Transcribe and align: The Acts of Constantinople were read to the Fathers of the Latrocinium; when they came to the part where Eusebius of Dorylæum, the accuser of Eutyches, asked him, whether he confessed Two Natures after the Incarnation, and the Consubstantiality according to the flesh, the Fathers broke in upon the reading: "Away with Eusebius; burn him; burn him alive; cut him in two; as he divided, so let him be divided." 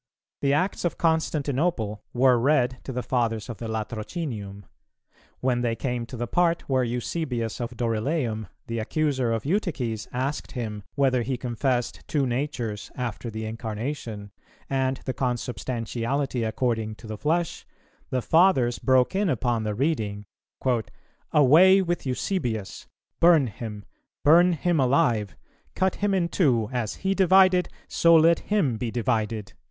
The 0.41 0.51
Acts 0.51 0.83
of 0.83 0.97
Constantinople 0.97 2.01
were 2.11 2.39
read 2.39 2.79
to 2.85 2.91
the 2.91 3.03
Fathers 3.03 3.49
of 3.49 3.57
the 3.57 3.67
Latrocinium; 3.67 4.63
when 5.41 5.61
they 5.61 5.75
came 5.75 6.07
to 6.07 6.17
the 6.17 6.25
part 6.25 6.67
where 6.67 6.83
Eusebius 6.83 7.59
of 7.61 7.77
Dorylæum, 7.77 8.47
the 8.65 8.79
accuser 8.79 9.31
of 9.31 9.45
Eutyches, 9.45 10.07
asked 10.11 10.53
him, 10.53 10.81
whether 10.95 11.21
he 11.21 11.37
confessed 11.37 12.01
Two 12.07 12.25
Natures 12.25 12.89
after 12.95 13.29
the 13.29 13.45
Incarnation, 13.45 14.31
and 14.67 14.97
the 15.05 15.13
Consubstantiality 15.13 16.43
according 16.45 16.95
to 16.95 17.05
the 17.05 17.15
flesh, 17.19 17.63
the 18.09 18.23
Fathers 18.23 18.79
broke 18.79 19.13
in 19.15 19.29
upon 19.29 19.61
the 19.65 19.75
reading: 19.75 20.25
"Away 21.31 21.79
with 21.83 22.07
Eusebius; 22.07 22.87
burn 23.19 23.45
him; 23.45 23.85
burn 24.23 24.53
him 24.53 24.79
alive; 24.79 25.35
cut 25.75 25.97
him 25.97 26.15
in 26.15 26.27
two; 26.27 26.71
as 26.73 26.95
he 27.05 27.13
divided, 27.13 27.69
so 27.87 28.15
let 28.15 28.39
him 28.39 28.77
be 28.77 28.89
divided." 28.89 29.53